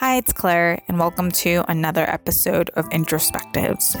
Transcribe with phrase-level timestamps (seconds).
[0.00, 4.00] Hi, it's Claire, and welcome to another episode of Introspectives.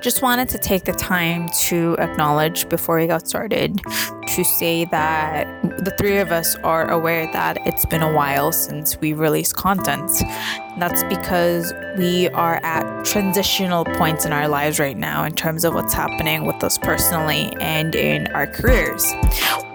[0.00, 3.80] Just wanted to take the time to acknowledge before we got started
[4.28, 5.48] to say that
[5.84, 10.12] the three of us are aware that it's been a while since we released content.
[10.78, 15.74] That's because we are at transitional points in our lives right now in terms of
[15.74, 19.04] what's happening with us personally and in our careers.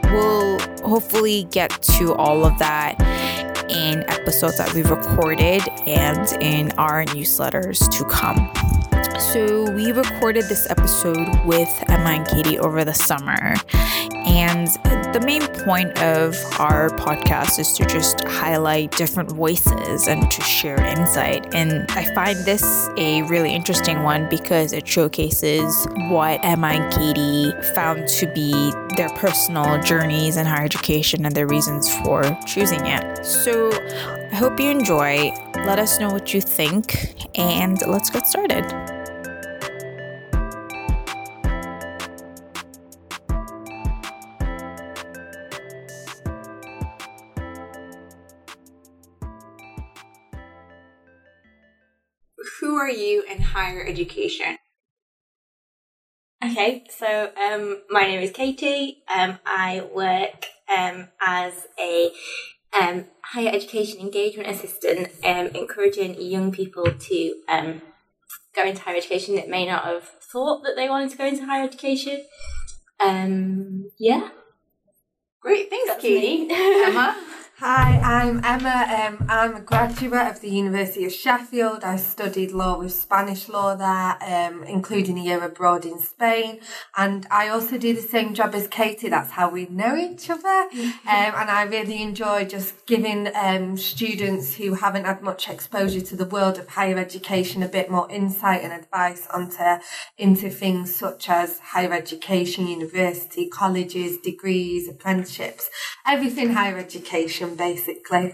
[0.05, 2.95] We'll hopefully get to all of that
[3.69, 8.51] in episodes that we've recorded and in our newsletters to come.
[9.33, 13.55] So, we recorded this episode with Emma and Katie over the summer.
[14.35, 14.67] And
[15.13, 20.83] the main point of our podcast is to just highlight different voices and to share
[20.83, 21.55] insight.
[21.55, 27.53] And I find this a really interesting one because it showcases what Emma and Katie
[27.73, 28.51] found to be
[28.97, 33.25] their personal journeys in higher education and their reasons for choosing it.
[33.25, 35.31] So I hope you enjoy.
[35.55, 38.94] Let us know what you think, and let's get started.
[52.65, 54.57] Who are you in higher education?
[56.43, 59.03] Okay, so um, my name is Katie.
[59.07, 62.09] Um, I work um, as a
[62.73, 67.83] um, higher education engagement assistant, um, encouraging young people to um,
[68.55, 71.45] go into higher education that may not have thought that they wanted to go into
[71.45, 72.25] higher education.
[72.99, 74.29] Um, yeah.
[75.39, 76.47] Great, thanks, That's Katie.
[76.51, 77.15] Emma?
[77.59, 78.85] Hi, I'm Emma.
[78.99, 81.85] Um, I'm a graduate of the University of Sheffield.
[81.85, 86.59] I studied law with Spanish law there, um, including a year abroad in Spain.
[86.97, 89.07] And I also do the same job as Katie.
[89.07, 90.67] That's how we know each other.
[91.07, 96.15] Um, and I really enjoy just giving um, students who haven't had much exposure to
[96.17, 99.63] the world of higher education a bit more insight and advice onto
[100.17, 105.69] into things such as higher education, university, colleges, degrees, apprenticeships,
[106.05, 108.33] everything higher education basically.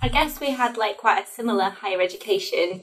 [0.00, 2.82] I guess we had like quite a similar higher education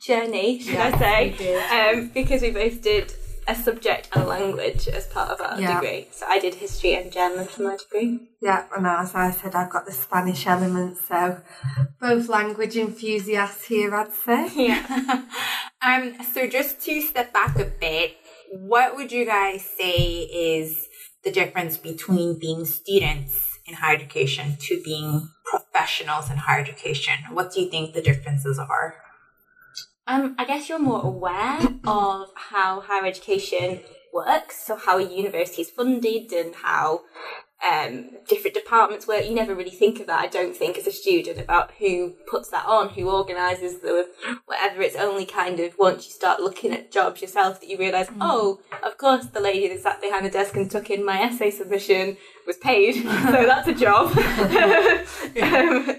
[0.00, 1.90] journey, should I say?
[1.94, 3.12] Um, because we both did
[3.46, 5.78] a subject and a language as part of our Yeah.
[5.80, 6.08] degree.
[6.12, 8.20] So I did history and German for my degree.
[8.40, 11.42] Yeah, and as I said, I've got the Spanish element, so
[12.00, 14.48] both language enthusiasts here, I'd say.
[14.68, 15.22] Yeah.
[15.86, 18.16] um, so just to step back a bit,
[18.52, 20.86] what would you guys say is
[21.22, 27.14] the difference between being students in higher education to being professionals in higher education?
[27.30, 28.96] What do you think the differences are?
[30.06, 33.80] Um, I guess you're more aware of how higher education
[34.12, 37.00] works, so how a university is funded and how
[37.62, 39.24] um, different departments work.
[39.24, 42.50] You never really think of that, I don't think, as a student about who puts
[42.50, 44.08] that on, who organises the
[44.46, 44.82] whatever.
[44.82, 48.60] It's only kind of once you start looking at jobs yourself that you realise, oh,
[48.82, 52.16] of course, the lady that sat behind the desk and took in my essay submission
[52.46, 54.08] was paid, so that's a job.
[55.42, 55.96] um,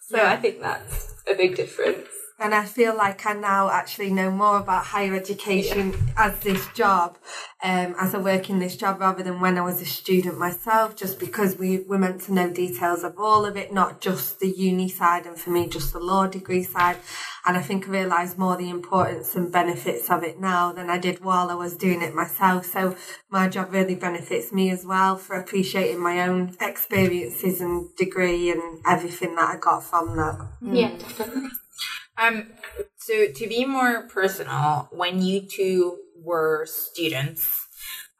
[0.00, 2.08] so I think that's a big difference.
[2.42, 7.16] And I feel like I now actually know more about higher education as this job,
[7.62, 10.96] um, as I work in this job rather than when I was a student myself,
[10.96, 14.48] just because we were meant to know details of all of it, not just the
[14.48, 16.96] uni side and for me, just the law degree side.
[17.46, 20.98] And I think I realise more the importance and benefits of it now than I
[20.98, 22.66] did while I was doing it myself.
[22.66, 22.96] So
[23.30, 28.80] my job really benefits me as well for appreciating my own experiences and degree and
[28.84, 30.48] everything that I got from that.
[30.60, 31.50] Yeah, definitely.
[32.22, 32.46] Um,
[32.96, 37.66] so to be more personal, when you two were students,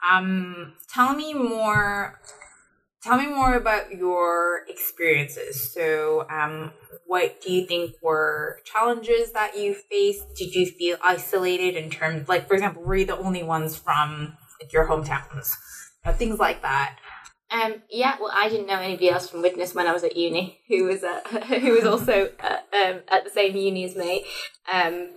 [0.08, 2.20] um, tell me more.
[3.02, 5.72] Tell me more about your experiences.
[5.74, 6.72] So, um,
[7.06, 10.24] what do you think were challenges that you faced?
[10.36, 14.36] Did you feel isolated in terms, like, for example, were you the only ones from
[14.60, 15.52] like, your hometowns?
[16.04, 16.96] Uh, things like that.
[17.52, 20.60] Um, yeah, well, I didn't know anybody else from Widnes when I was at uni
[20.68, 24.24] who was at, who was also uh, um, at the same uni as me.
[24.72, 25.10] Um,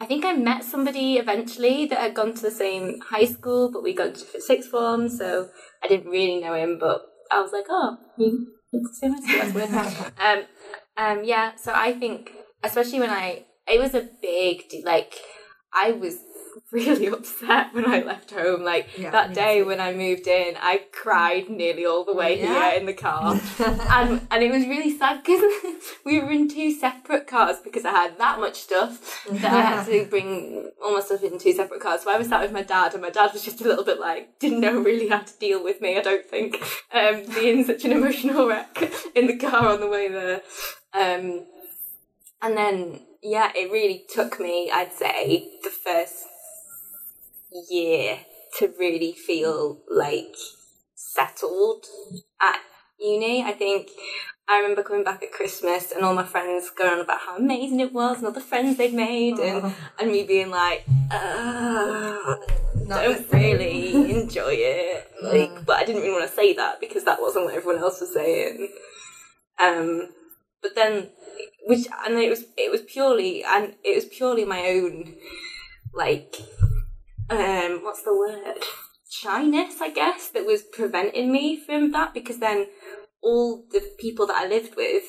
[0.00, 3.82] I think I met somebody eventually that had gone to the same high school, but
[3.82, 5.48] we got to different sixth form, so
[5.82, 6.78] I didn't really know him.
[6.78, 9.66] But I was like, oh, you went to the same high school.
[9.66, 10.12] That's weird.
[10.18, 12.32] um, um, yeah, so I think,
[12.62, 15.14] especially when I, it was a big, like,
[15.74, 16.16] I was
[16.70, 18.62] really upset when I left home.
[18.62, 22.70] Like Yeah, that day when I moved in, I cried nearly all the way Yeah.
[22.70, 25.42] here in the car, and and it was really sad because
[26.04, 29.86] we were in two separate cars because I had that much stuff that I had
[29.86, 32.02] to bring all my stuff in two separate cars.
[32.02, 33.98] So I was sat with my dad, and my dad was just a little bit
[34.00, 35.96] like didn't know really how to deal with me.
[35.98, 36.56] I don't think
[36.92, 40.42] um, being such an emotional wreck in the car on the way there.
[40.94, 41.44] Um,
[42.42, 46.24] and then yeah, it really took me, I'd say, the first
[47.70, 48.18] year
[48.58, 50.34] to really feel like
[50.94, 51.84] settled
[52.40, 52.60] at
[52.98, 53.42] uni.
[53.42, 53.90] I think
[54.48, 57.80] I remember coming back at Christmas and all my friends going on about how amazing
[57.80, 62.36] it was and all the friends they'd made, and, and me being like, uh,
[62.88, 65.02] don't really enjoy it.
[65.22, 68.00] Like, but I didn't really want to say that because that wasn't what everyone else
[68.00, 68.68] was saying.
[69.60, 70.10] Um,
[70.62, 71.08] but then,
[71.66, 75.14] which and it was it was purely and it was purely my own,
[75.94, 76.36] like,
[77.30, 78.62] um, what's the word?
[79.10, 82.66] Shyness, I guess, that was preventing me from that because then
[83.22, 85.04] all the people that I lived with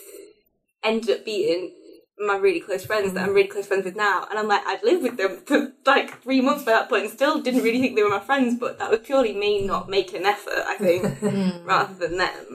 [0.84, 1.76] ended up being
[2.20, 4.26] my really close friends that I'm really close friends with now.
[4.30, 7.12] And I'm like, I'd lived with them for like three months by that point and
[7.12, 10.22] still didn't really think they were my friends, but that was purely me not making
[10.22, 11.22] an effort, I think,
[11.66, 12.46] rather than them.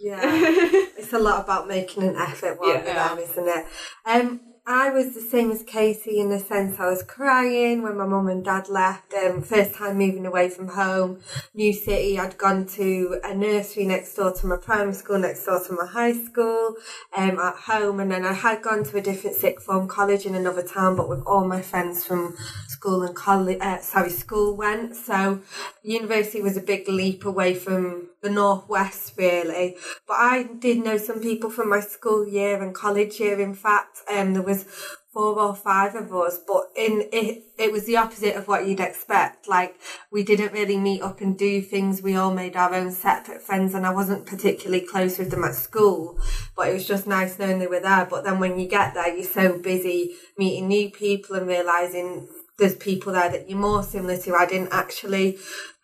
[0.00, 2.82] Yeah, it's a lot about making an effort Yeah.
[2.82, 3.66] there, isn't it?
[4.04, 8.06] Um, I was the same as Casey in the sense I was crying when my
[8.06, 9.12] mum and dad left.
[9.12, 11.20] Um, first time moving away from home,
[11.52, 12.18] new city.
[12.18, 15.84] I'd gone to a nursery next door to my primary school, next door to my
[15.84, 16.76] high school,
[17.14, 20.34] um, at home, and then I had gone to a different sixth form college in
[20.34, 22.34] another town, but with all my friends from
[22.66, 24.96] school and college, uh, sorry, school went.
[24.96, 25.42] So
[25.82, 29.76] university was a big leap away from the northwest, really.
[30.08, 33.38] But I did know some people from my school year and college year.
[33.38, 34.64] In fact, um, there was
[35.12, 38.80] four or five of us, but in it, it was the opposite of what you'd
[38.80, 39.46] expect.
[39.46, 39.76] Like
[40.10, 42.02] we didn't really meet up and do things.
[42.02, 45.54] We all made our own separate friends, and I wasn't particularly close with them at
[45.54, 46.18] school.
[46.56, 48.06] But it was just nice knowing they were there.
[48.06, 52.76] But then when you get there, you're so busy meeting new people and realizing there's
[52.76, 54.34] people there that you're more similar to.
[54.34, 55.38] I didn't actually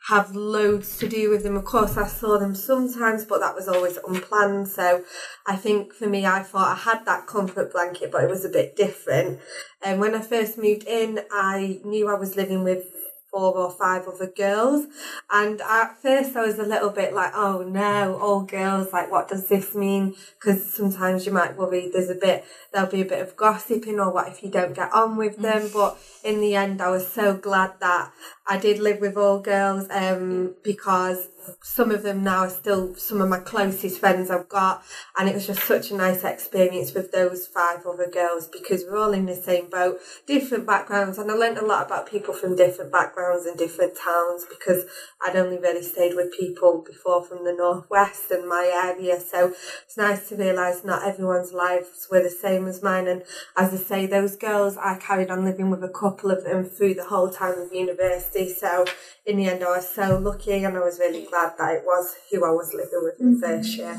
[0.09, 1.57] have loads to do with them.
[1.57, 4.69] Of course, I saw them sometimes, but that was always unplanned.
[4.69, 5.05] So
[5.47, 8.49] I think for me, I thought I had that comfort blanket, but it was a
[8.49, 9.41] bit different.
[9.83, 12.87] And when I first moved in, I knew I was living with
[13.31, 14.87] four or five other girls.
[15.31, 19.29] And at first I was a little bit like, oh no, all girls, like what
[19.29, 20.17] does this mean?
[20.41, 24.13] Because sometimes you might worry there's a bit, there'll be a bit of gossiping or
[24.13, 25.63] what if you don't get on with them.
[25.63, 25.73] Mm.
[25.73, 28.13] But in the end, I was so glad that
[28.51, 31.29] I did live with all girls um, because
[31.63, 34.83] some of them now are still some of my closest friends I've got.
[35.17, 38.99] And it was just such a nice experience with those five other girls because we're
[38.99, 41.17] all in the same boat, different backgrounds.
[41.19, 44.85] And I learnt a lot about people from different backgrounds and different towns because
[45.23, 49.21] I'd only really stayed with people before from the northwest and my area.
[49.21, 49.55] So
[49.85, 53.07] it's nice to realise not everyone's lives were the same as mine.
[53.07, 53.23] And
[53.57, 56.95] as I say, those girls, I carried on living with a couple of them through
[56.95, 58.40] the whole time of university.
[58.49, 58.85] So
[59.27, 62.15] in the end, I was so lucky and I was really glad that it was
[62.31, 63.41] who I was living with in mm-hmm.
[63.41, 63.99] first year.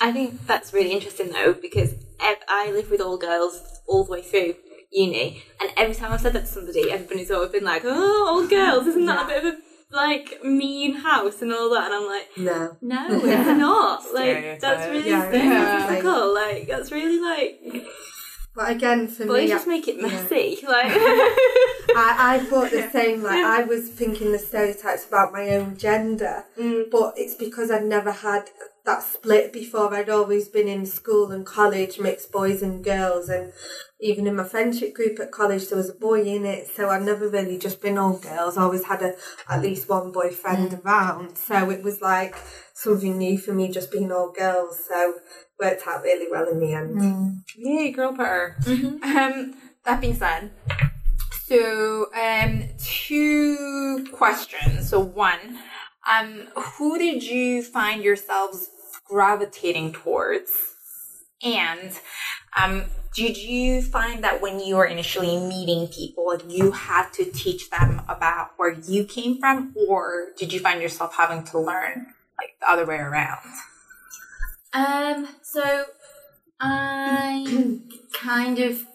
[0.00, 1.94] I think that's really interesting though because
[2.60, 4.54] I lived with all girls all the way through
[4.90, 8.46] uni, and every time I've said that to somebody, everybody's always been like, "Oh, all
[8.46, 9.58] girls, isn't that a bit of a
[9.92, 12.76] like mean house and all that?" And I'm like, No.
[12.80, 14.02] "No, it's not.
[14.12, 16.00] Like that's really Yeah, yeah.
[16.02, 16.34] stereotypical.
[16.34, 17.86] Like that's really like
[18.54, 19.28] But again, for me.
[19.28, 20.58] boys me, just make it messy.
[20.66, 20.86] Like
[21.96, 23.22] I, I thought the same.
[23.22, 26.90] Like I was thinking the stereotypes about my own gender, mm.
[26.90, 28.50] but it's because I'd never had
[28.84, 29.94] that split before.
[29.94, 33.52] I'd always been in school and college, mixed boys and girls, and
[34.00, 36.68] even in my friendship group at college, there was a boy in it.
[36.68, 38.56] So I'd never really just been all girls.
[38.56, 39.14] I always had a
[39.48, 41.36] at least one boyfriend around.
[41.36, 42.36] So it was like
[42.80, 44.80] something new for me, just being all girls.
[44.88, 45.14] So
[45.60, 47.42] worked out really well in the end.
[47.56, 48.56] Yay, girl power.
[48.66, 50.50] Um, that being said,
[51.44, 54.88] so um, two questions.
[54.88, 55.58] So one,
[56.10, 58.68] um, who did you find yourselves
[59.04, 60.50] gravitating towards?
[61.42, 61.98] And
[62.56, 62.84] um,
[63.14, 68.02] did you find that when you were initially meeting people, you had to teach them
[68.08, 72.70] about where you came from, or did you find yourself having to learn like the
[72.70, 73.38] other way around?
[74.72, 75.84] Um, so
[76.60, 77.80] I
[78.12, 78.86] kind of,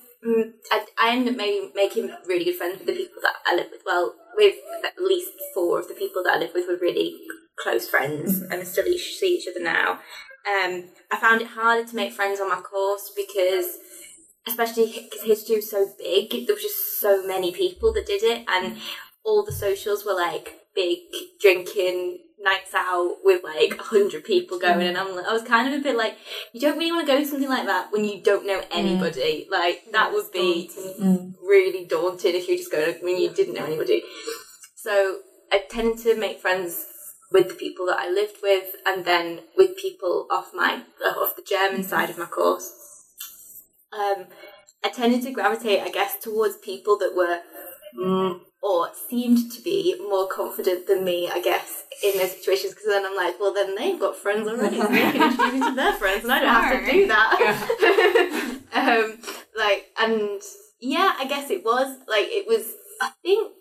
[0.72, 3.68] I, I ended up maybe making really good friends with the people that I live
[3.72, 3.82] with.
[3.86, 7.22] Well, with at least four of the people that I live with were really
[7.58, 10.00] close friends and we still each- see each other now.
[10.46, 13.78] Um, I found it harder to make friends on my course because,
[14.48, 18.46] especially because history was so big, there was just so many people that did it,
[18.48, 18.78] and
[19.24, 21.00] all the socials were like big
[21.42, 25.80] drinking nights out with like a hundred people going, and I'm, I was kind of
[25.80, 26.18] a bit like,
[26.54, 29.48] you don't really want to go to something like that when you don't know anybody.
[29.50, 30.70] Like that would be
[31.42, 34.04] really daunting if you just go when you didn't know anybody.
[34.76, 35.20] So
[35.52, 36.86] I tended to make friends
[37.32, 41.42] with the people that I lived with, and then with people off my off the
[41.48, 42.72] German side of my course.
[43.92, 44.26] um,
[44.84, 47.40] I tended to gravitate, I guess, towards people that were
[48.00, 52.74] mm, or seemed to be more confident than me, I guess, in those situations.
[52.74, 55.70] Because then I'm like, well, then they've got friends already, so they can introduce me
[55.70, 58.60] to their friends, and I don't have to do that.
[58.74, 59.20] um,
[59.56, 60.42] like, and
[60.80, 62.74] yeah, I guess it was like it was.
[63.02, 63.54] I think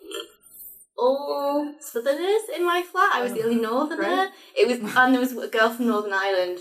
[0.97, 3.11] all Southerners in my flat.
[3.13, 4.01] I was the only Northerner.
[4.01, 4.29] Right.
[4.57, 6.59] It was, and there was a girl from Northern Ireland.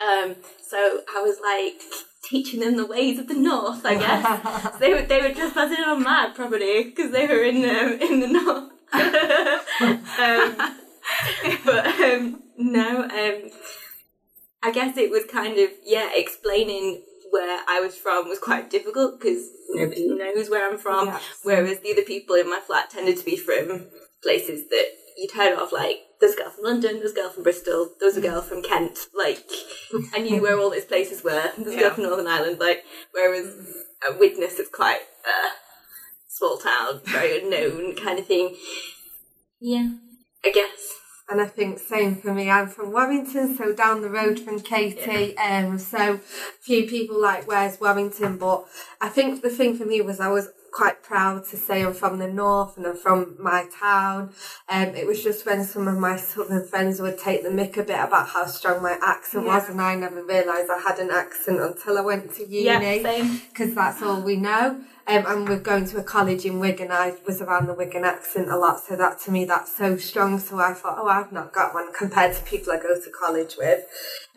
[0.00, 1.80] Um, so I was like
[2.26, 4.72] teaching them the ways of the North, I guess.
[4.72, 8.04] so they were they were just buzzing on mad probably because they were in the
[8.04, 8.72] in the North.
[10.18, 10.76] um,
[11.64, 13.50] but um, no, um,
[14.62, 19.20] I guess it was kind of yeah explaining where I was from was quite difficult
[19.20, 21.16] because nobody knows where I'm from.
[21.42, 23.86] Whereas the other people in my flat tended to be from
[24.22, 27.42] places that you'd heard of, like there's a girl from London, there's a girl from
[27.42, 28.98] Bristol, there's a girl from Kent.
[29.14, 29.44] Like
[30.14, 31.50] I knew where all those places were.
[31.58, 31.80] This a yeah.
[31.80, 32.58] girl from Northern Ireland.
[32.58, 33.46] Like whereas
[34.08, 35.50] a Widnes is quite a
[36.28, 38.56] small town, very unknown kind of thing.
[39.60, 39.90] Yeah,
[40.44, 40.96] I guess
[41.28, 42.50] and I think same for me.
[42.50, 45.34] I'm from Warrington, so down the road from Katie.
[45.36, 45.66] Yeah.
[45.66, 46.20] Um, so
[46.60, 48.64] few people like where's Warrington, but
[49.00, 52.18] I think the thing for me was I was quite proud to say I'm from
[52.18, 54.34] the north and I'm from my town.
[54.68, 57.82] Um, it was just when some of my southern friends would take the mick a
[57.82, 59.54] bit about how strong my accent yeah.
[59.54, 62.98] was, and I never realised I had an accent until I went to uni.
[63.48, 64.82] Because yeah, that's all we know.
[65.08, 66.90] Um, and we're going to a college in Wigan.
[66.90, 70.38] I was around the Wigan accent a lot, so that to me that's so strong.
[70.38, 73.54] So I thought, oh, I've not got one compared to people I go to college
[73.56, 73.84] with.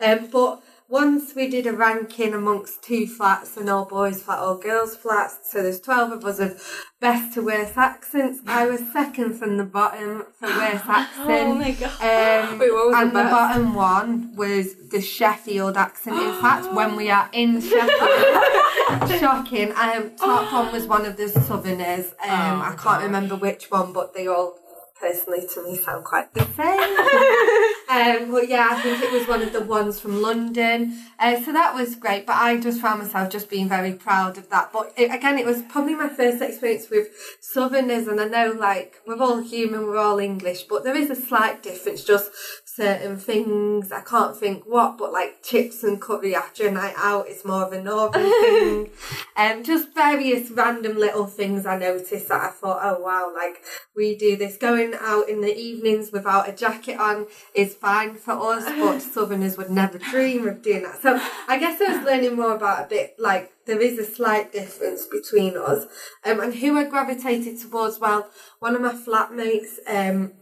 [0.00, 4.56] Um, but once we did a ranking amongst two flats, an all boys flat, all
[4.56, 5.38] girls flats.
[5.50, 6.60] So there's 12 of us of
[6.98, 8.40] best to worst accents.
[8.46, 11.18] I was second from the bottom for worst accent.
[11.28, 12.50] oh my god.
[12.50, 16.16] Um, Wait, and the, the bottom one was the Sheffield accent.
[16.16, 19.72] In fact, when we are in Sheffield, shocking.
[19.76, 22.06] Um, top one was one of the Southerners.
[22.24, 24.58] Um, oh, I can't remember which one, but they all
[25.00, 28.22] personally to me sound quite the same.
[28.24, 30.98] um, but yeah, I think it was one of the ones from London.
[31.18, 32.26] Uh, so that was great.
[32.26, 34.72] But I just found myself just being very proud of that.
[34.72, 37.08] But it, again, it was probably my first experience with
[37.40, 41.16] Southerners, and I know like we're all human, we're all English, but there is a
[41.16, 42.04] slight difference.
[42.04, 42.30] Just
[42.74, 43.90] certain things.
[43.90, 47.64] I can't think what, but like chips and curry after a night out is more
[47.64, 48.90] of a northern thing.
[49.36, 53.62] Um, just various random little things I noticed that I thought, oh wow, like
[53.96, 54.56] we do this.
[54.56, 59.56] Going out in the evenings without a jacket on is fine for us, but Southerners
[59.56, 61.02] would never dream of doing that.
[61.02, 64.52] So I guess I was learning more about a bit like there is a slight
[64.52, 65.86] difference between us.
[66.24, 70.32] Um, and who I gravitated towards, well, one of my flatmates, um,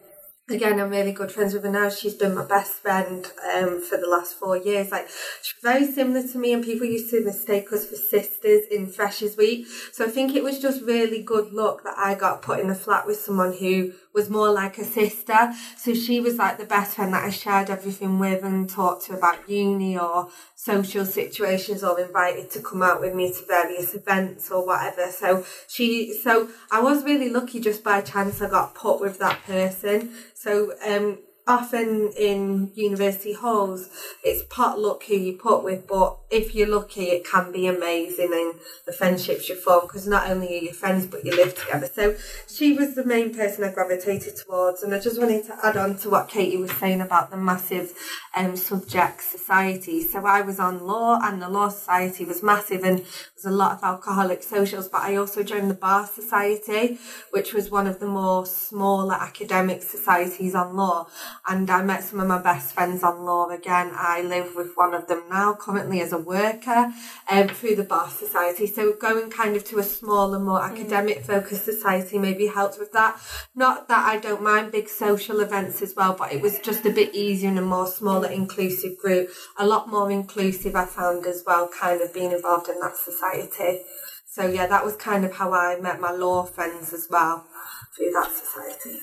[0.50, 1.90] again, I'm really good friends with her now.
[1.90, 4.90] She's been my best friend um, for the last four years.
[4.90, 5.08] Like,
[5.42, 9.36] she's very similar to me, and people used to mistake us for sisters in Freshers
[9.36, 9.66] Week.
[9.92, 12.74] So I think it was just really good luck that I got put in a
[12.74, 15.54] flat with someone who was more like a sister.
[15.76, 19.16] So she was like the best friend that I shared everything with and talked to
[19.16, 24.50] about uni or social situations or invited to come out with me to various events
[24.50, 25.06] or whatever.
[25.12, 29.38] So she, so I was really lucky just by chance I got put with that
[29.44, 30.10] person.
[30.34, 31.18] So, um,
[31.48, 33.88] often in university halls,
[34.22, 38.60] it's potluck who you put with, but if you're lucky, it can be amazing and
[38.84, 41.88] the friendships you form because not only are you friends, but you live together.
[41.92, 42.14] So
[42.46, 45.96] she was the main person I gravitated towards, and I just wanted to add on
[45.98, 47.94] to what Katie was saying about the massive
[48.36, 50.02] um, subject society.
[50.02, 53.72] So I was on law, and the law society was massive, and there's a lot
[53.72, 56.98] of alcoholic socials, but I also joined the bar society,
[57.30, 61.08] which was one of the more smaller academic societies on law
[61.46, 63.90] and I met some of my best friends on law again.
[63.94, 66.92] I live with one of them now, currently as a worker
[67.30, 68.66] um, through the Bar Society.
[68.66, 70.70] So going kind of to a smaller, more mm.
[70.70, 73.20] academic focused society maybe helped with that.
[73.54, 76.90] Not that I don't mind big social events as well, but it was just a
[76.90, 79.30] bit easier in a more smaller, inclusive group.
[79.58, 83.82] A lot more inclusive, I found as well, kind of being involved in that society.
[84.26, 87.46] So yeah, that was kind of how I met my law friends as well
[87.96, 89.00] through that society.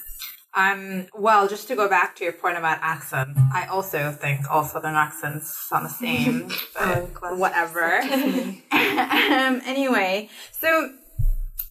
[0.55, 4.63] Um, well, just to go back to your point about accents, I also think all
[4.63, 7.97] Southern accents sound the same, but oh, whatever.
[8.71, 10.93] um, anyway, so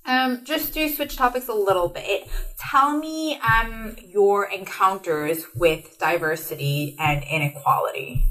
[0.05, 6.95] um, just to switch topics a little bit, tell me um, your encounters with diversity
[6.99, 8.27] and inequality.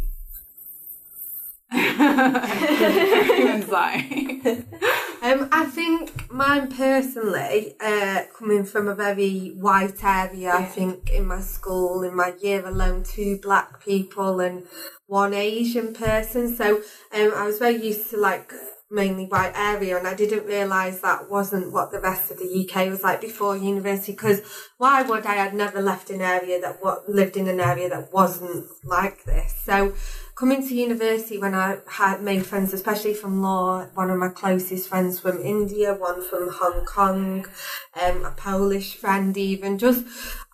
[1.71, 4.63] I'm sorry.
[5.23, 10.57] Um, I think mine personally, uh, coming from a very white area, yeah.
[10.57, 14.67] I think in my school, in my year alone, two black people and
[15.07, 16.53] one Asian person.
[16.53, 16.81] So
[17.13, 18.51] um, I was very used to like
[18.91, 22.89] mainly white area and I didn't realise that wasn't what the rest of the UK
[22.89, 24.41] was like before university because
[24.77, 28.13] why would I had never left an area that what lived in an area that
[28.13, 29.93] wasn't like this so
[30.35, 34.89] coming to university when I had made friends, especially from law, one of my closest
[34.89, 37.45] friends from India, one from Hong Kong,
[38.01, 40.05] um, a Polish friend even, just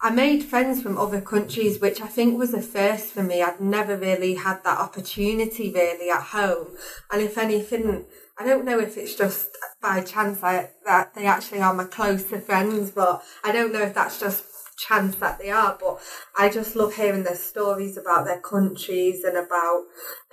[0.01, 3.41] I made friends from other countries, which I think was a first for me.
[3.41, 6.77] I'd never really had that opportunity really at home.
[7.11, 8.05] And if anything,
[8.37, 9.49] I don't know if it's just
[9.81, 13.93] by chance I, that they actually are my closer friends, but I don't know if
[13.93, 14.43] that's just
[14.79, 15.77] chance that they are.
[15.79, 15.99] But
[16.37, 19.83] I just love hearing their stories about their countries and about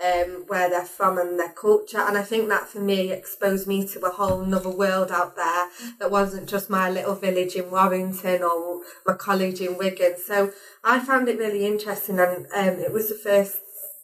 [0.04, 2.00] um, where they're from and their culture.
[2.00, 5.68] And I think that for me exposed me to a whole other world out there
[5.98, 10.14] that wasn't just my little village in Warrington or my college in Wigan.
[10.18, 10.52] So
[10.84, 13.58] I found it really interesting, and um, it was the first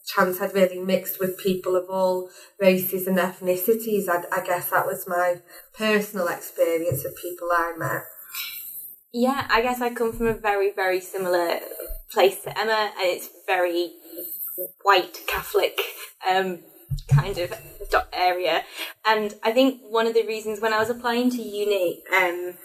[0.05, 4.09] chance I'd really mixed with people of all races and ethnicities.
[4.09, 5.37] I, I guess that was my
[5.77, 8.03] personal experience of people I met.
[9.13, 11.59] Yeah, I guess I come from a very, very similar
[12.11, 13.91] place to Emma, and it's very
[14.81, 15.79] white Catholic
[16.27, 16.61] um,
[17.09, 17.53] kind of
[18.11, 18.63] area.
[19.05, 22.55] And I think one of the reasons when I was applying to uni, um,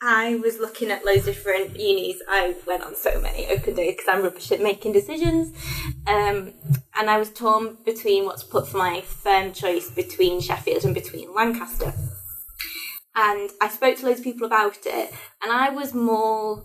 [0.00, 2.22] I was looking at loads of different unis.
[2.26, 5.54] I went on so many open days because I'm rubbish at making decisions.
[6.06, 6.54] Um,
[6.96, 10.94] and I was torn between what to put for my firm choice between Sheffield and
[10.94, 11.92] between Lancaster
[13.16, 16.64] and I spoke to loads of people about it, and I was more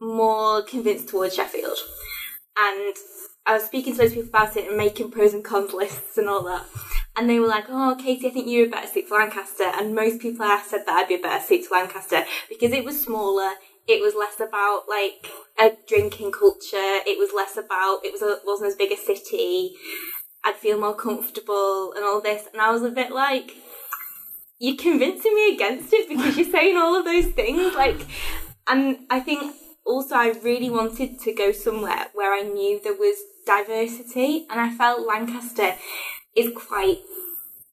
[0.00, 1.76] more convinced towards Sheffield.
[2.56, 2.94] And
[3.46, 6.16] I was speaking to loads of people about it and making pros and cons lists
[6.16, 6.64] and all that.
[7.16, 9.94] And they were like, "Oh, Katie, I think you're a better suit for Lancaster." And
[9.94, 13.00] most people I said that I'd be a better suit to Lancaster because it was
[13.00, 13.52] smaller.
[13.86, 17.00] It was less about like a drinking culture.
[17.06, 19.76] It was less about it was a, wasn't as big a city.
[20.44, 22.46] I'd feel more comfortable and all this.
[22.52, 23.56] And I was a bit like,
[24.60, 27.74] you're convincing me against it because you're saying all of those things.
[27.74, 28.06] Like,
[28.68, 29.56] and I think
[29.86, 34.70] also I really wanted to go somewhere where I knew there was diversity, and I
[34.76, 35.74] felt Lancaster
[36.36, 36.98] is quite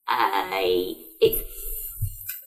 [0.09, 0.95] a.
[1.19, 1.43] It's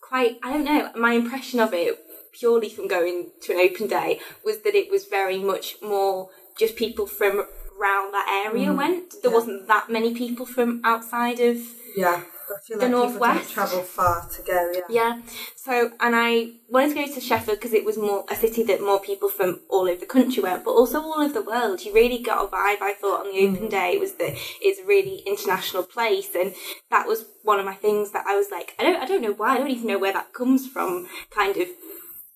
[0.01, 0.39] quite.
[0.43, 0.91] I don't know.
[0.97, 1.99] My impression of it,
[2.33, 6.77] purely from going to an open day, was that it was very much more just
[6.77, 7.47] people from
[7.79, 9.15] around that area mm, went.
[9.23, 9.37] There yeah.
[9.37, 11.59] wasn't that many people from outside of.
[11.95, 12.23] Yeah
[12.69, 13.53] the like northwest.
[13.53, 14.73] travel far to go.
[14.75, 14.83] Yeah.
[14.89, 15.23] Yeah.
[15.57, 18.81] So, and I wanted to go to Sheffield because it was more a city that
[18.81, 21.83] more people from all over the country went, but also all over the world.
[21.83, 22.83] You really got a vibe.
[22.83, 23.71] I thought on the open mm.
[23.71, 26.55] day was that it's a really international place, and
[26.91, 29.33] that was one of my things that I was like, I don't, I don't know
[29.33, 29.55] why.
[29.55, 31.09] I don't even know where that comes from.
[31.31, 31.69] Kind of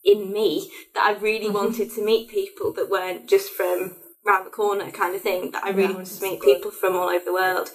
[0.04, 1.54] in me that I really mm-hmm.
[1.54, 5.64] wanted to meet people that weren't just from round the corner kind of thing that
[5.64, 6.56] I really yeah, wanted to meet good.
[6.56, 7.70] people from all over the world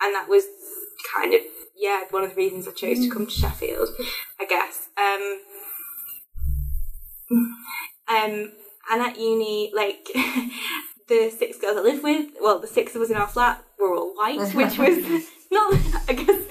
[0.00, 0.44] and that was
[1.14, 1.40] kind of
[1.76, 3.88] yeah, one of the reasons I chose to come to Sheffield,
[4.40, 4.88] I guess.
[4.96, 5.40] Um,
[8.08, 8.52] um,
[8.90, 10.08] and at uni, like
[11.08, 13.94] the six girls I live with, well, the six of us in our flat were
[13.94, 15.74] all white, which was not,
[16.08, 16.42] I guess,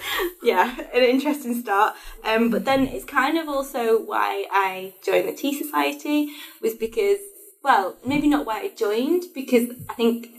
[0.41, 1.95] yeah, an interesting start.
[2.23, 6.29] Um, but then it's kind of also why I joined the Tea Society
[6.61, 7.19] was because,
[7.63, 10.29] well, maybe not why I joined, because I think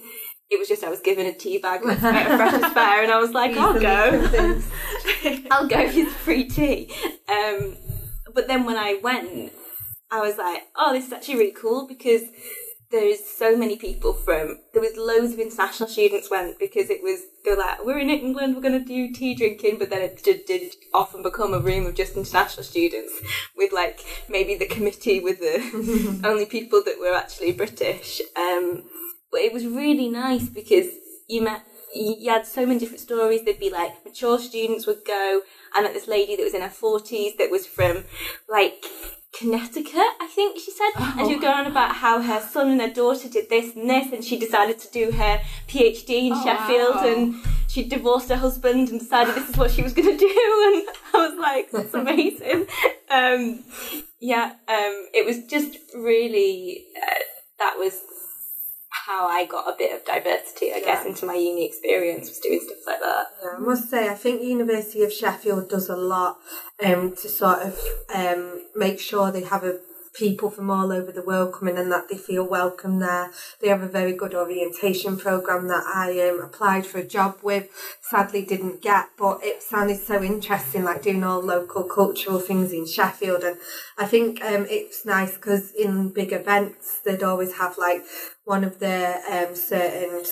[0.51, 3.19] it was just I was given a tea bag with a fresh spare, and I
[3.19, 4.63] was like, I'll go,
[5.51, 6.93] I'll go for free tea.
[7.29, 7.77] Um,
[8.35, 9.53] but then when I went,
[10.11, 12.23] I was like, oh, this is actually really cool because
[12.91, 17.23] there's so many people from there was loads of international students went because it was
[17.45, 20.45] they're like we're in England we're going to do tea drinking but then it did,
[20.45, 23.13] did often become a room of just international students
[23.57, 28.21] with like maybe the committee with the only people that were actually British.
[28.37, 28.85] Um,
[29.35, 30.87] but it was really nice because
[31.27, 33.45] you met you had so many different stories.
[33.45, 35.43] There'd be like mature students would go.
[35.75, 38.05] I met this lady that was in her forties that was from
[38.49, 38.85] like
[39.37, 41.15] Connecticut, I think she said, oh.
[41.19, 43.91] and she was going on about how her son and her daughter did this and
[43.91, 47.13] this, and she decided to do her PhD in oh, Sheffield, wow.
[47.13, 47.35] and
[47.69, 50.27] she divorced her husband and decided this is what she was going to do,
[50.77, 52.67] and I was like, that's amazing.
[53.11, 53.65] um,
[54.21, 57.15] yeah, um, it was just really uh,
[57.59, 58.01] that was
[59.15, 60.85] how I got a bit of diversity, I yeah.
[60.85, 63.27] guess, into my uni experience was doing stuff like that.
[63.43, 66.39] Yeah, I must say, I think University of Sheffield does a lot
[66.85, 67.79] um, to sort of
[68.15, 69.79] um, make sure they have a
[70.15, 73.31] people from all over the world coming and that they feel welcome there.
[73.61, 77.69] They have a very good orientation program that I um, applied for a job with.
[78.01, 82.87] Sadly, didn't get, but it sounded so interesting, like doing all local cultural things in
[82.87, 83.43] Sheffield.
[83.43, 83.59] And
[83.99, 88.03] I think um, it's nice because in big events, they'd always have like
[88.45, 90.23] one of the um, certain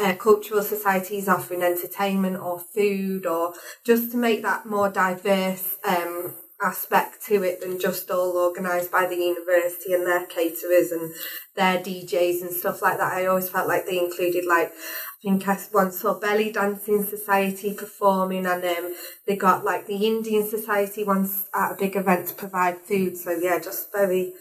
[0.00, 6.34] uh, cultural societies offering entertainment or food or just to make that more diverse um,
[6.62, 11.12] aspect to it than just all organised by the university and their caterers and
[11.56, 13.12] their DJs and stuff like that.
[13.12, 17.74] I always felt like they included like I think I once saw Belly Dancing Society
[17.74, 18.94] performing and um,
[19.26, 23.16] they got like the Indian Society once at a big event to provide food.
[23.16, 24.34] So yeah, just very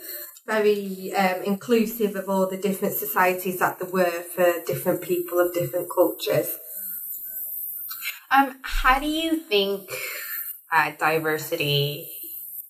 [0.46, 5.54] very um, inclusive of all the different societies that there were for different people of
[5.54, 6.58] different cultures.
[8.32, 9.92] Um, how do you think
[10.72, 12.10] uh, diversity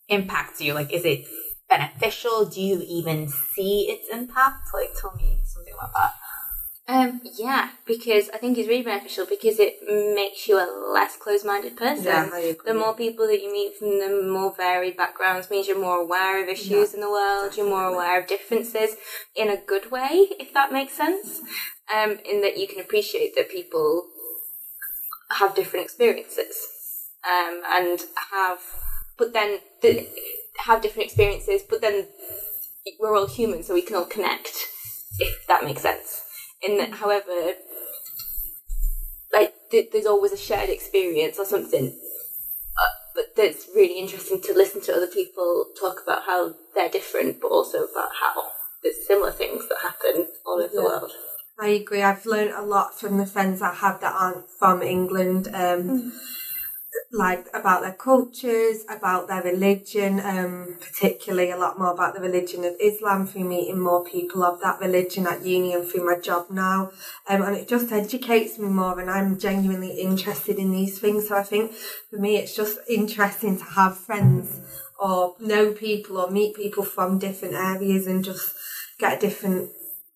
[0.08, 0.74] impacts you?
[0.74, 1.28] Like, is it
[1.70, 2.46] beneficial?
[2.46, 4.70] Do you even see its impact?
[4.74, 6.14] Like, tell me something about that.
[6.90, 9.76] Um, yeah, because I think it's really beneficial because it
[10.16, 12.04] makes you a less closed-minded person.
[12.04, 12.54] Yeah.
[12.66, 16.42] The more people that you meet from the more varied backgrounds means you're more aware
[16.42, 17.56] of issues Yeah, in the world.
[17.56, 18.96] You're more aware of differences
[19.36, 21.42] in a good way, if that makes sense.
[21.96, 24.08] Um, in that you can appreciate that people
[25.30, 26.56] have different experiences,
[27.28, 28.00] um, and
[28.32, 28.60] have,
[29.18, 30.08] but then the,
[30.60, 32.08] have different experiences, but then
[33.00, 34.56] we're all human, so we can all connect,
[35.20, 36.24] if that makes sense.
[36.62, 37.54] In that, however,
[39.34, 41.88] like th- there's always a shared experience or something.
[41.88, 47.42] Uh, but that's really interesting to listen to other people talk about how they're different,
[47.42, 48.50] but also about how
[48.84, 51.12] there's similar things that happen all over the world.
[51.60, 52.02] I agree.
[52.02, 56.14] I've learned a lot from the friends I have that aren't from England, um,
[57.12, 62.64] like about their cultures, about their religion, um, particularly a lot more about the religion
[62.64, 66.48] of Islam through meeting more people of that religion at uni and through my job
[66.50, 66.92] now.
[67.28, 71.28] Um, and it just educates me more, and I'm genuinely interested in these things.
[71.28, 71.74] So I think
[72.10, 74.60] for me, it's just interesting to have friends
[75.00, 78.54] or know people or meet people from different areas and just
[79.00, 79.72] get a different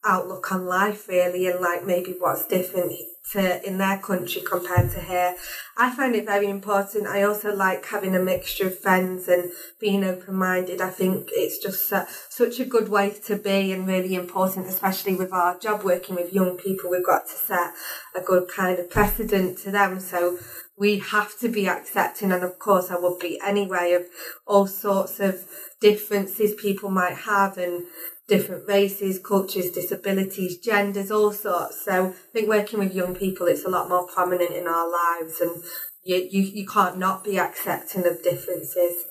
[0.06, 2.94] outlook on life really and like maybe what's different
[3.32, 5.36] to in their country compared to here.
[5.78, 7.08] I find it very important.
[7.08, 10.82] I also like having a mixture of friends and being open minded.
[10.82, 15.16] I think it's just su- such a good way to be and really important, especially
[15.16, 16.89] with our job working with young people.
[16.89, 17.74] We've got to set
[18.13, 20.02] a good kind of precedent to them.
[20.02, 20.38] So
[20.78, 24.08] we have to be accepting, and of course, I would be anyway, of
[24.48, 25.46] all sorts of
[25.80, 27.86] differences people might have and
[28.28, 31.84] different races, cultures, disabilities, genders, all sorts.
[31.84, 35.42] So I think working with young people, it's a lot more prominent in our lives,
[35.42, 35.64] and
[36.04, 39.06] you you, you can't not be accepting of differences.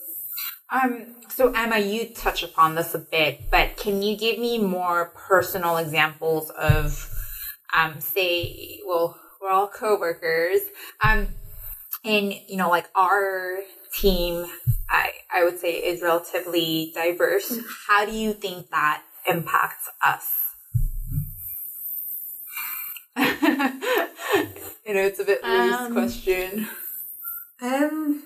[0.72, 5.12] Um, so Emma, you touch upon this a bit, but can you give me more
[5.14, 7.10] personal examples of,
[7.76, 10.62] um, say, well, we're all coworkers,
[11.02, 11.28] um,
[12.04, 13.58] and you know, like our
[13.92, 14.46] team,
[14.90, 17.58] I I would say is relatively diverse.
[17.88, 20.28] How do you think that impacts us?
[23.16, 26.68] you know, it's a bit loose Um, question.
[27.60, 28.22] Um,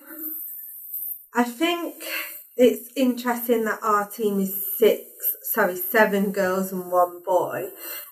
[1.34, 2.04] I think
[2.57, 5.03] it's interesting that our team is six,
[5.42, 7.69] sorry, seven girls and one boy,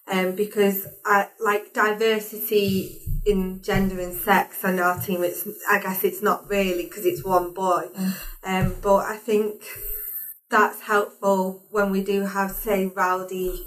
[0.06, 5.24] um, because I like diversity in gender and sex on our team.
[5.24, 7.88] It's I guess it's not really because it's one boy,
[8.44, 9.62] um, but I think
[10.50, 13.66] that's helpful when we do have say rowdy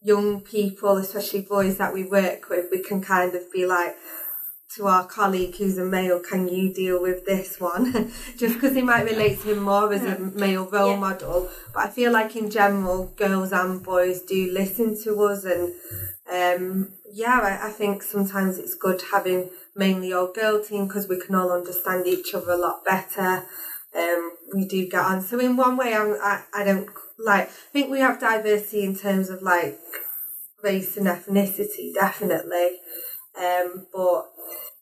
[0.00, 2.66] young people, especially boys that we work with.
[2.70, 3.96] We can kind of be like
[4.78, 8.10] to our colleague who's a male, can you deal with this one?
[8.38, 10.98] Just because he might relate to him more as a male role Yeah.
[10.98, 11.50] model.
[11.74, 15.74] But I feel like in general, girls and boys do listen to us, and
[16.32, 21.20] um, yeah, I, I think sometimes it's good having mainly all girl team because we
[21.20, 23.44] can all understand each other a lot better.
[23.96, 25.22] Um, we do get on.
[25.22, 26.88] So in one way, I'm, I I don't
[27.18, 27.48] like.
[27.48, 29.78] I think we have diversity in terms of like
[30.62, 32.78] race and ethnicity, definitely.
[33.38, 34.30] Um, but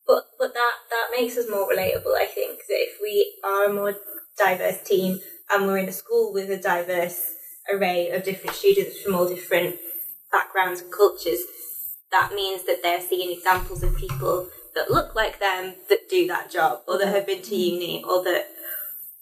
[0.07, 2.14] But but that that makes us more relatable.
[2.16, 3.97] I think that if we are a more
[4.38, 5.19] diverse team
[5.51, 7.35] and we're in a school with a diverse
[7.73, 9.77] array of different students from all different
[10.31, 11.40] backgrounds and cultures,
[12.12, 16.51] that means that they're seeing examples of people that look like them that do that
[16.51, 18.47] job or that have been to uni or that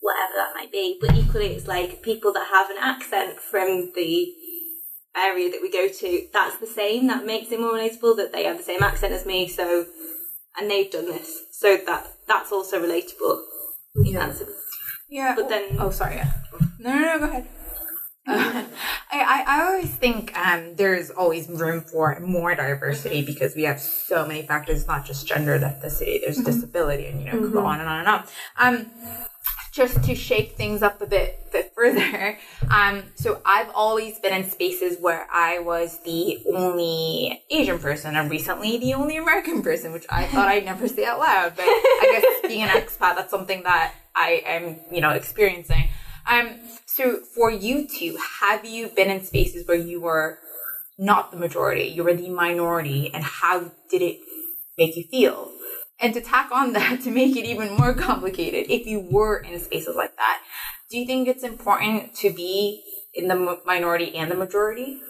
[0.01, 0.99] whatever that might be.
[1.01, 4.35] But equally, it's like people that have an accent from the
[5.17, 6.27] area that we go to.
[6.33, 7.07] That's the same.
[7.07, 9.49] That makes it more relatable that they have the same accent as me.
[9.49, 9.87] So,
[10.59, 13.43] and they've done this, so that that's also relatable.
[13.97, 14.33] yeah.
[15.09, 16.17] Yeah, But then- oh, sorry.
[16.17, 16.31] Yeah.
[16.79, 17.19] No, no, no.
[17.19, 17.47] Go ahead.
[18.27, 18.67] I,
[19.13, 24.27] I, I always think um, there's always room for more diversity because we have so
[24.27, 27.99] many factors, not just gender, ethnicity, there's disability, and you know, go on and on
[28.01, 28.25] and on.
[28.59, 28.91] Um,
[29.75, 32.39] just to shake things up a bit, bit further.
[32.71, 38.31] Um, so I've always been in spaces where I was the only Asian person and
[38.31, 41.55] recently the only American person, which I thought I'd never say out loud.
[41.57, 45.89] But I guess being an expat, that's something that I am, you know, experiencing.
[46.31, 46.57] Um,
[46.87, 50.39] so for you two, have you been in spaces where you were
[50.97, 54.21] not the majority, you were the minority, and how did it
[54.79, 55.51] make you feel?
[56.01, 59.59] And to tack on that, to make it even more complicated, if you were in
[59.61, 60.43] spaces like that,
[60.91, 62.83] do you think it's important to be
[63.15, 65.01] in the minority and the majority?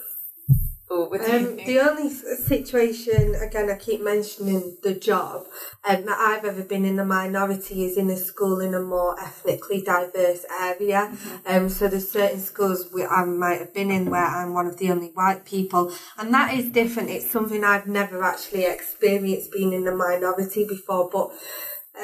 [0.91, 5.47] Um, the only situation, again, I keep mentioning the job
[5.89, 9.19] um, that I've ever been in the minority is in a school in a more
[9.19, 11.11] ethnically diverse area.
[11.11, 11.37] Mm-hmm.
[11.47, 14.79] Um, so there's certain schools where I might have been in where I'm one of
[14.79, 17.11] the only white people, and that is different.
[17.11, 21.33] It's something I've never actually experienced being in the minority before, but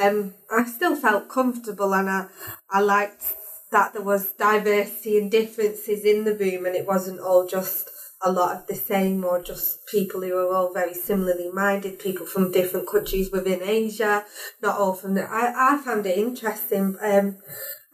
[0.01, 2.27] um, I still felt comfortable and I,
[2.71, 3.37] I liked
[3.73, 7.91] that there was diversity and differences in the room and it wasn't all just
[8.23, 12.27] a lot of the same or just people who are all very similarly minded, people
[12.27, 14.25] from different countries within Asia,
[14.63, 16.97] not all from the, I, I found it interesting.
[17.01, 17.39] Um,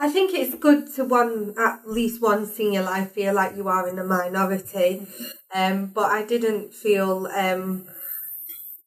[0.01, 3.69] I think it's good to one, at least once in your life, feel like you
[3.69, 5.07] are in a minority.
[5.55, 7.87] Um, but I didn't feel, um,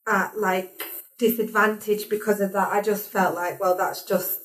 [0.08, 0.82] at like
[1.18, 2.70] disadvantage because of that.
[2.72, 4.40] I just felt like, well, that's just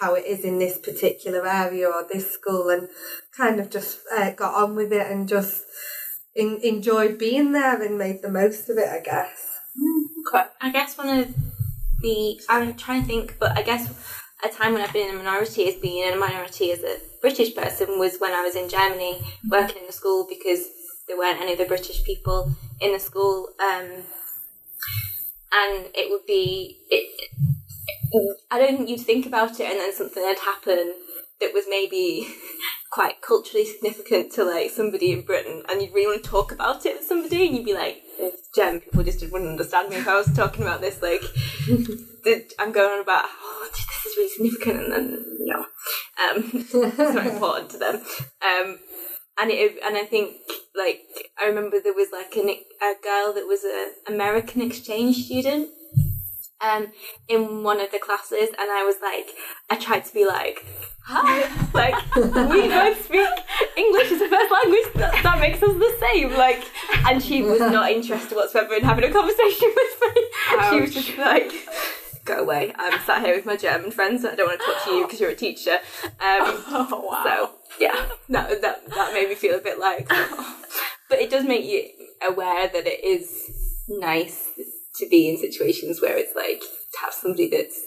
[0.00, 2.88] how it is in this particular area or this school and
[3.36, 5.64] kind of just uh, got on with it and just
[6.34, 9.58] in, enjoyed being there and made the most of it, I guess.
[10.28, 10.44] Okay.
[10.60, 11.34] I guess one of
[12.00, 13.88] the, I'm trying to think, but I guess
[14.44, 16.98] a time when I've been in a minority as being in a minority as a
[17.20, 20.68] British person was when I was in Germany working in the school because
[21.08, 23.48] there weren't any other British people in the school.
[23.60, 24.04] Um,
[25.50, 27.30] and it would be, it,
[28.50, 30.92] I don't think you'd think about it and then something had happened
[31.40, 32.28] that was maybe
[32.90, 36.86] quite culturally significant to like somebody in Britain and you'd really want to talk about
[36.86, 40.08] it with somebody and you'd be like it's Gem, people just wouldn't understand me if
[40.08, 41.22] I was talking about this like
[42.58, 45.66] I'm going on about oh this is really significant and then no
[46.18, 47.96] um, it's not important to them.
[47.96, 48.78] Um,
[49.40, 50.36] and it and I think
[50.74, 51.02] like
[51.40, 55.68] I remember there was like a, a girl that was an American exchange student
[56.60, 56.88] um,
[57.28, 59.30] in one of the classes, and I was like,
[59.70, 60.66] I tried to be like,
[61.08, 63.28] hi, like we both speak
[63.76, 64.92] English as a first language.
[64.94, 66.34] That, that makes us the same.
[66.34, 66.64] Like,
[67.06, 70.22] and she was not interested whatsoever in having a conversation with me.
[70.52, 70.74] Ouch.
[70.74, 71.52] She was just like.
[72.24, 72.74] Go away.
[72.76, 75.06] I'm sat here with my German friends and I don't want to talk to you
[75.06, 75.78] because you're a teacher.
[76.04, 77.22] Um, oh, wow.
[77.24, 80.06] So, yeah, that, that, that made me feel a bit like.
[81.08, 81.88] but it does make you
[82.28, 83.30] aware that it is
[83.88, 84.46] nice
[84.96, 87.80] to be in situations where it's like to have somebody that's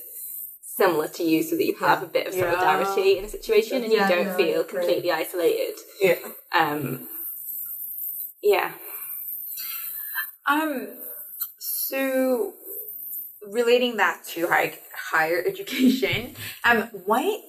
[0.81, 3.19] similar to you so that you have a bit of solidarity yeah.
[3.19, 5.27] in a situation and yeah, you don't no, feel completely great.
[5.27, 5.75] isolated.
[6.01, 6.15] Yeah.
[6.57, 7.07] Um
[8.41, 8.71] yeah.
[10.49, 10.87] Um
[11.59, 12.53] so
[13.47, 17.41] relating that to like higher education, um what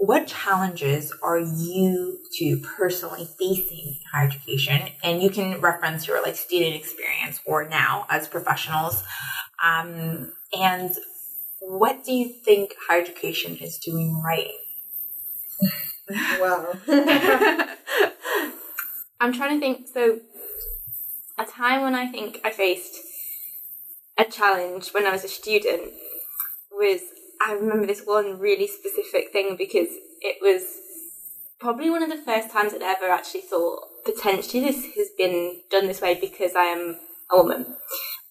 [0.00, 4.80] what challenges are you two personally facing in higher education?
[5.02, 9.02] And you can reference your like student experience or now as professionals.
[9.64, 10.92] Um, and
[11.68, 14.50] what do you think higher education is doing right?
[16.40, 16.72] wow.
[19.20, 19.88] I'm trying to think.
[19.92, 20.20] So,
[21.36, 22.96] a time when I think I faced
[24.16, 25.92] a challenge when I was a student
[26.72, 27.00] was
[27.44, 29.88] I remember this one really specific thing because
[30.20, 30.62] it was
[31.60, 35.86] probably one of the first times I'd ever actually thought potentially this has been done
[35.86, 36.98] this way because I am
[37.30, 37.76] a woman.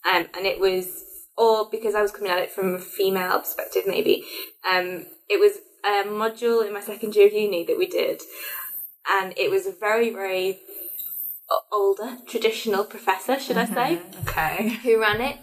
[0.10, 1.04] Um, and it was,
[1.38, 4.24] or because I was coming at it from a female perspective, maybe.
[4.70, 8.22] Um, it was a module in my second year of uni that we did.
[9.10, 10.60] And it was a very, very
[11.72, 13.78] older, traditional professor, should mm-hmm.
[13.78, 14.02] I say?
[14.28, 14.70] Okay.
[14.84, 15.38] Who ran it.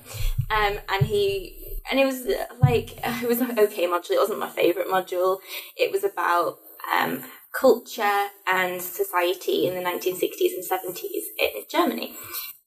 [0.50, 2.26] Um, and he and it was
[2.60, 4.12] like it was an okay module.
[4.12, 5.38] It wasn't my favorite module.
[5.76, 6.58] It was about
[6.92, 12.14] um, culture and society in the 1960s and 70s in Germany,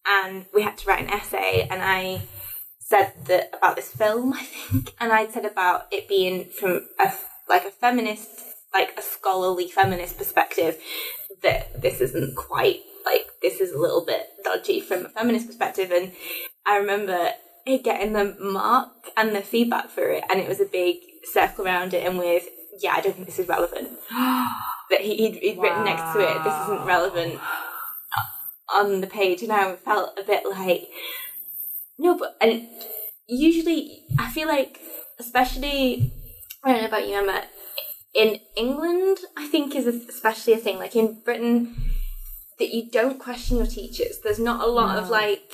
[0.06, 1.68] and we had to write an essay.
[1.70, 2.22] And I
[2.88, 7.14] said that about this film, I think, and I said about it being from a
[7.50, 8.30] like a feminist,
[8.74, 10.78] like a scholarly feminist perspective,
[11.44, 15.92] that this isn't quite like this is a little bit dodgy from a feminist perspective.
[15.92, 16.14] And
[16.66, 17.32] I remember
[17.66, 21.94] getting the mark and the feedback for it, and it was a big circle around
[21.94, 22.48] it, and with
[22.80, 23.90] yeah, I don't think this is relevant.
[24.12, 27.40] that he, he'd, he'd written next to it, this isn't relevant
[28.74, 30.90] on the page, and I felt a bit like,
[31.98, 32.68] no, but and
[33.28, 34.80] usually I feel like,
[35.20, 36.14] especially
[36.64, 37.44] I don't know about you, Emma.
[38.14, 40.78] In England, I think is especially a thing.
[40.78, 41.76] Like in Britain,
[42.60, 44.20] that you don't question your teachers.
[44.24, 45.02] There's not a lot no.
[45.02, 45.52] of like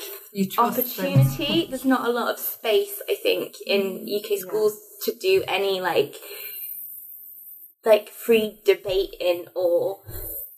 [0.58, 1.62] opportunity.
[1.62, 1.69] Them.
[1.69, 3.01] There's not a lot of space.
[3.10, 5.13] I think in UK schools yeah.
[5.13, 6.15] to do any like
[7.86, 9.99] like free debating or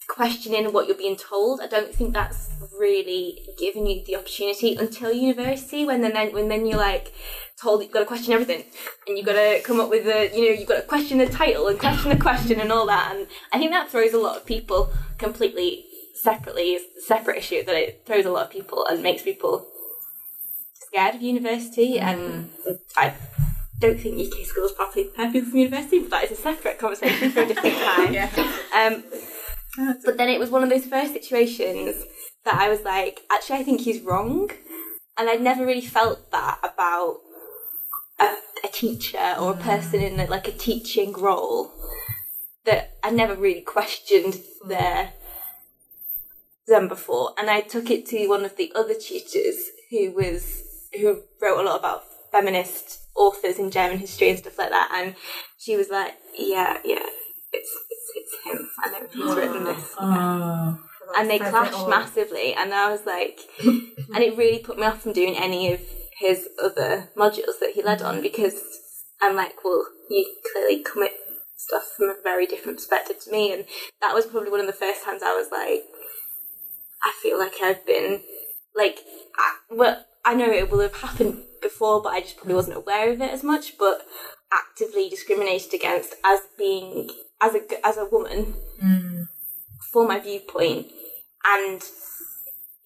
[0.08, 1.62] questioning what you're being told.
[1.62, 6.66] I don't think that's really giving you the opportunity until university when then when then
[6.66, 7.14] you're like
[7.62, 8.64] told you've got to question everything
[9.08, 11.28] and you've got to come up with a you know you've got to question the
[11.28, 14.38] title and question the question and all that and I think that throws a lot
[14.38, 19.22] of people completely separately separate issue that it throws a lot of people and makes
[19.22, 19.68] people
[20.88, 22.02] scared of university mm.
[22.02, 22.50] and
[22.98, 23.14] I
[23.80, 27.32] don't think UK schools properly prepare people for university but that is a separate conversation
[27.32, 28.30] for a different time yeah.
[28.76, 29.04] um,
[30.04, 31.96] but then it was one of those first situations
[32.46, 34.52] that I was like, actually, I think he's wrong.
[35.18, 37.18] And I'd never really felt that about
[38.20, 41.72] a, a teacher or a person in a, like a teaching role.
[42.66, 44.70] That I never really questioned mm.
[44.70, 45.14] their
[46.68, 47.34] them before.
[47.38, 50.64] And I took it to one of the other tutors who was
[51.00, 54.92] who wrote a lot about feminist authors in German history and stuff like that.
[54.96, 55.16] And
[55.60, 57.06] she was like, "Yeah, yeah,
[57.54, 57.85] it's
[58.16, 58.70] it's, him.
[58.84, 59.36] I know he's oh.
[59.36, 60.80] written this." Oh
[61.18, 62.54] and they clashed massively.
[62.54, 65.82] And I was like, and it really put me off from doing any of
[66.20, 68.62] his other modules that he led on because
[69.22, 71.12] I'm like, well, you clearly come at
[71.58, 73.54] stuff from a very different perspective to me.
[73.54, 73.66] And
[74.02, 75.84] that was probably one of the first times I was like,
[77.04, 78.22] I feel like I've been
[78.76, 79.00] like,
[79.38, 83.12] I, well, I know it will have happened before, but I just probably wasn't aware
[83.12, 83.78] of it as much.
[83.78, 84.02] But
[84.54, 87.10] actively discriminated against as being
[87.42, 89.28] as a as a woman mm.
[89.92, 90.88] for my viewpoint
[91.46, 91.82] and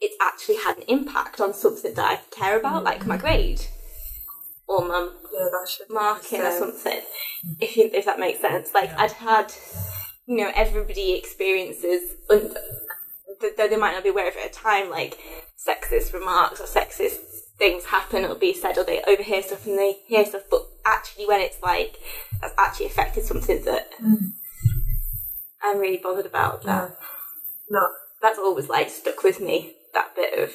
[0.02, 2.86] it's actually had an impact on something that I care about, mm.
[2.86, 3.62] like my grade
[4.68, 7.02] or my yeah, marking or something.
[7.60, 9.02] If you, if that makes sense, like yeah.
[9.02, 9.54] I'd had,
[10.26, 14.90] you know, everybody experiences, though they might not be aware of it at a time,
[14.90, 15.18] like
[15.58, 17.18] sexist remarks or sexist
[17.60, 20.44] things happen or be said, or they overhear stuff and they hear stuff.
[20.50, 21.98] But actually, when it's like
[22.42, 24.32] that's actually affected something that mm.
[25.62, 26.64] I'm really bothered about.
[26.64, 27.06] That yeah.
[27.70, 27.88] no
[28.22, 29.76] that's always like stuck with me.
[29.94, 30.52] That bit of.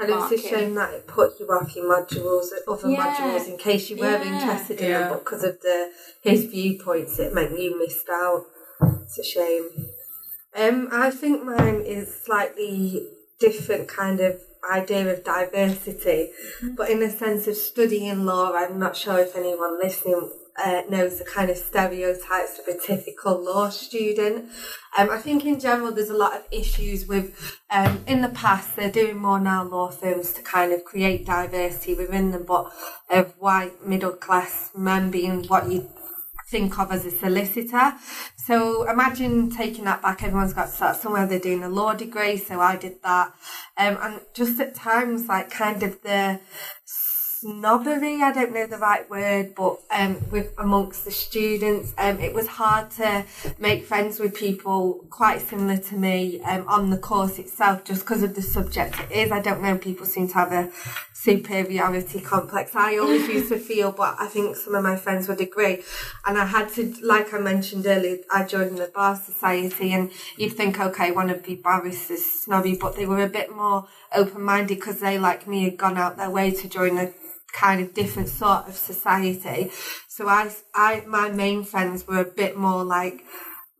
[0.00, 3.16] And it's a shame that it put you off your modules, other yeah.
[3.16, 4.22] modules, in case you were yeah.
[4.22, 4.98] interested in yeah.
[5.00, 5.90] them, but because of the
[6.22, 8.44] his viewpoints, it meant you missed out.
[9.02, 9.88] It's a shame.
[10.54, 13.08] Um, I think mine is slightly
[13.40, 14.40] different kind of
[14.70, 16.74] idea of diversity, mm-hmm.
[16.74, 20.30] but in the sense of studying law, I'm not sure if anyone listening
[20.62, 24.50] uh, knows the kind of stereotypes of a typical law student.
[24.96, 28.74] Um, I think in general there's a lot of issues with, um, in the past
[28.74, 32.72] they're doing more now law firms to kind of create diversity within them, but
[33.10, 35.88] of white middle class men being what you
[36.50, 37.92] think of as a solicitor.
[38.36, 40.22] So imagine taking that back.
[40.22, 41.26] Everyone's got to start somewhere.
[41.26, 43.34] They're doing a law degree, so I did that.
[43.76, 46.40] Um, and just at times, like kind of the
[47.40, 52.34] snobbery, I don't know the right word, but um, with amongst the students, um, it
[52.34, 53.24] was hard to
[53.58, 58.24] make friends with people quite similar to me um, on the course itself, just because
[58.24, 59.30] of the subject it is.
[59.30, 60.70] I don't know, people seem to have a
[61.12, 62.74] superiority complex.
[62.74, 65.84] I always used to feel, but I think some of my friends would agree.
[66.26, 70.54] And I had to, like I mentioned earlier, I joined the Bar Society, and you'd
[70.54, 74.76] think, okay, one of the barristers snobby, but they were a bit more open minded
[74.76, 77.12] because they, like me, had gone out their way to join a
[77.52, 79.70] kind of different sort of society.
[80.08, 83.24] So I, I, my main friends were a bit more like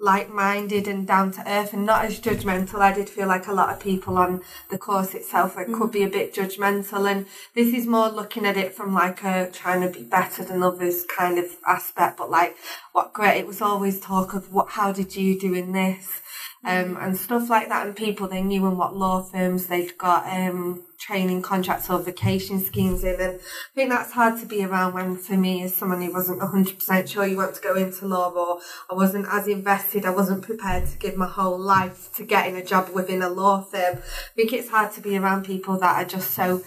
[0.00, 2.78] like-minded and down to earth and not as judgmental.
[2.80, 5.92] I did feel like a lot of people on the course itself it could mm.
[5.92, 9.80] be a bit judgmental and this is more looking at it from like a trying
[9.80, 12.56] to be better than others kind of aspect but like
[12.92, 16.20] what great it was always talk of what how did you do in this
[16.64, 20.26] um, and stuff like that and people they knew and what law firms they'd got
[20.26, 23.20] um, training contracts or vacation schemes in.
[23.20, 26.40] And I think that's hard to be around when, for me, as someone who wasn't
[26.40, 30.42] 100% sure you want to go into law or I wasn't as invested, I wasn't
[30.42, 33.98] prepared to give my whole life to getting a job within a law firm.
[33.98, 36.62] I think it's hard to be around people that are just so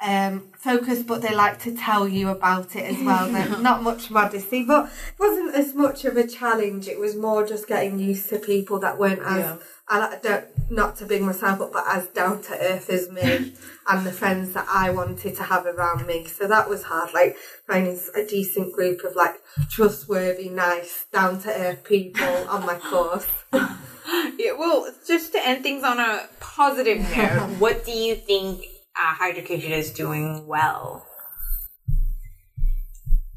[0.00, 3.28] um, focused, but they like to tell you about it as well.
[3.60, 6.88] not much modesty, but it wasn't as much of a challenge.
[6.88, 9.56] It was more just getting used to people that weren't as yeah
[9.88, 13.54] I don't not to big myself up, but as down to earth as me
[13.88, 16.26] and the friends that I wanted to have around me.
[16.26, 17.36] So that was hard, like
[17.68, 19.36] finding a decent group of like
[19.70, 23.28] trustworthy, nice, down to earth people on my course.
[24.38, 28.64] Yeah, well, just to end things on a positive note, what do you think
[29.00, 31.06] uh, higher education is doing well?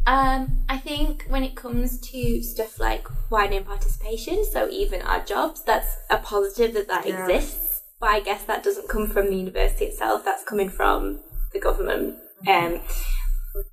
[0.07, 5.61] Um, I think when it comes to stuff like widening participation, so even our jobs,
[5.63, 7.27] that's a positive that that Yeah.
[7.27, 7.81] exists.
[7.99, 10.23] But I guess that doesn't come from the university itself.
[10.25, 11.19] That's coming from
[11.53, 12.17] the government.
[12.47, 12.81] Um,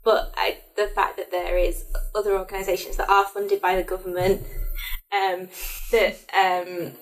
[0.05, 1.85] but I, the fact that there is
[2.15, 4.43] other organisations that are funded by the government,
[5.13, 5.49] um,
[5.93, 6.93] that um,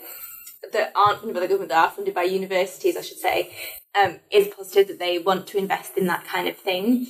[0.73, 3.55] that aren't funded by the government, that are funded by universities, I should say,
[3.95, 7.07] um, is positive that they want to invest in that kind of thing.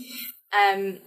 [0.52, 0.98] Um,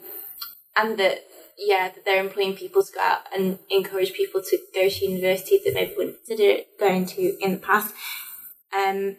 [0.77, 1.25] and that
[1.57, 5.59] yeah that they're employing people to go out and encourage people to go to university
[5.65, 7.93] that maybe wouldn't consider going to in the past
[8.77, 9.17] um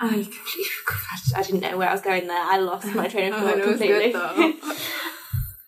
[0.00, 1.38] I completely forgot.
[1.38, 2.36] I didn't know where I was going there.
[2.36, 4.12] I lost my train of thought it was completely.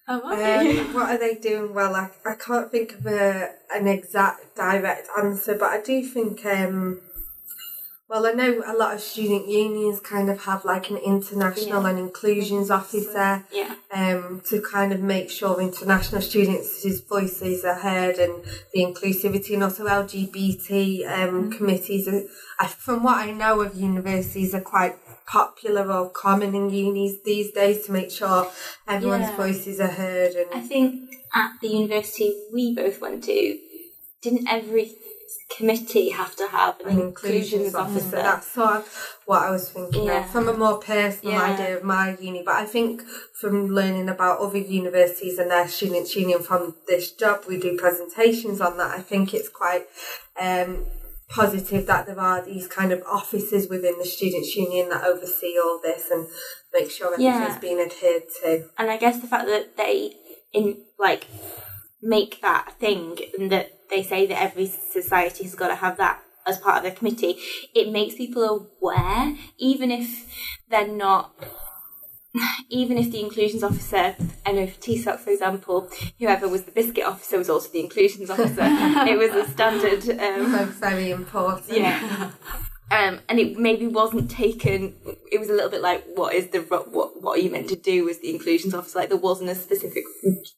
[0.09, 0.79] oh, okay.
[0.81, 1.95] Um, what are they doing well?
[1.95, 7.01] I, I can't think of a, an exact direct answer, but I do think, um,
[8.09, 11.89] well, I know a lot of student unions kind of have like an international Yeah.
[11.91, 18.17] and inclusions officer yeah, um, to kind of make sure international students' voices are heard
[18.19, 22.07] and the inclusivity and also LGBT um, committees.
[22.61, 24.95] Are, from what I know of universities, are quite
[25.27, 28.51] popular or common in unis these days to make sure
[28.87, 29.37] everyone's Yeah.
[29.37, 30.35] voices are heard.
[30.35, 33.59] And I think at the university we both went to,
[34.23, 34.97] didn't every
[35.57, 38.17] committee have to have an, an inclusions, officer?
[38.17, 40.25] That's sort of what I was thinking Yeah.
[40.25, 41.43] of from a more personal Yeah.
[41.53, 42.43] idea of my uni.
[42.45, 43.03] But I think
[43.41, 48.61] from learning about other universities and their students' union from this job, we do presentations
[48.61, 48.93] on that.
[48.97, 49.87] I think it's quite
[50.41, 50.87] um,
[51.29, 55.81] positive that there are these kind of offices within the students' union that oversee all
[55.83, 56.29] this and
[56.73, 57.25] make sure everything's
[57.55, 57.59] Yeah.
[57.59, 58.69] being adhered to.
[58.79, 60.17] and I guess the fact that they
[60.53, 61.27] in like
[62.01, 65.97] make that a thing and that they say that every society has got to have
[65.97, 67.37] that as part of their committee,
[67.75, 70.27] it makes people aware, even if
[70.71, 71.33] they're not.
[72.71, 74.15] Even if the inclusions officer,
[74.45, 78.31] I know for TSOC, for example, whoever was the biscuit officer was also the inclusions
[78.31, 78.57] officer.
[78.61, 81.65] it was a standard um, So very important.
[81.71, 82.31] yeah.
[82.89, 84.95] Um, and it maybe wasn't taken.
[85.33, 87.21] It was a little bit like, what is the what?
[87.21, 89.01] What are you meant to do as the inclusions officer?
[89.01, 90.05] Like there wasn't a specific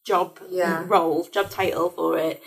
[0.04, 0.84] job Yeah.
[0.86, 2.42] role, job title for it.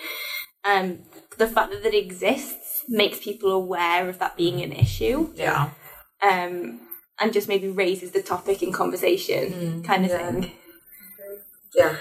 [0.63, 0.99] Um,
[1.39, 5.31] the fact that it exists makes people aware of that being an issue.
[5.35, 5.71] Yeah.
[6.21, 6.81] Um,
[7.19, 10.31] and just maybe raises the topic in conversation, kind of yeah.
[10.31, 10.51] thing.
[11.75, 11.95] Yeah.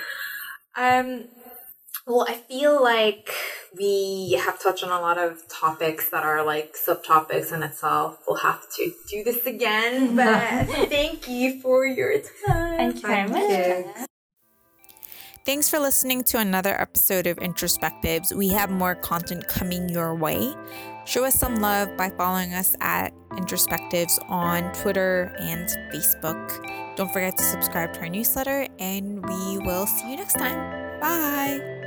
[0.76, 1.28] Um,
[2.06, 3.30] well, I feel like
[3.76, 8.18] we have touched on a lot of topics that are like subtopics in itself.
[8.26, 12.14] We'll have to do this again, but thank you for your
[12.46, 12.92] time.
[12.92, 14.06] Thank you very much.
[15.46, 18.34] Thanks for listening to another episode of Introspectives.
[18.36, 20.54] We have more content coming your way.
[21.06, 26.94] Show us some love by following us at Introspectives on Twitter and Facebook.
[26.94, 31.00] Don't forget to subscribe to our newsletter, and we will see you next time.
[31.00, 31.79] Bye.